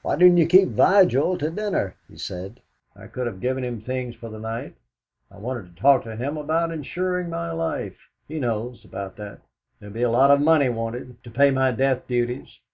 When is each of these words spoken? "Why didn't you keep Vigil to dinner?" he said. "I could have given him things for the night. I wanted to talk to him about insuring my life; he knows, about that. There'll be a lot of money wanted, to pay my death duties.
"Why 0.00 0.16
didn't 0.16 0.38
you 0.38 0.46
keep 0.46 0.70
Vigil 0.70 1.36
to 1.36 1.50
dinner?" 1.50 1.96
he 2.08 2.16
said. 2.16 2.62
"I 2.94 3.08
could 3.08 3.26
have 3.26 3.42
given 3.42 3.62
him 3.62 3.82
things 3.82 4.14
for 4.14 4.30
the 4.30 4.38
night. 4.38 4.74
I 5.30 5.36
wanted 5.36 5.76
to 5.76 5.82
talk 5.82 6.04
to 6.04 6.16
him 6.16 6.38
about 6.38 6.72
insuring 6.72 7.28
my 7.28 7.50
life; 7.52 7.98
he 8.26 8.38
knows, 8.40 8.86
about 8.86 9.16
that. 9.16 9.40
There'll 9.78 9.92
be 9.92 10.00
a 10.00 10.08
lot 10.10 10.30
of 10.30 10.40
money 10.40 10.70
wanted, 10.70 11.22
to 11.24 11.30
pay 11.30 11.50
my 11.50 11.72
death 11.72 12.06
duties. 12.08 12.58